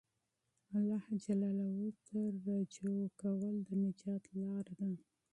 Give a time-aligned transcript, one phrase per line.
[0.75, 1.03] الله
[2.05, 2.17] ته
[2.55, 4.89] رجوع کول د نجات لاره ده.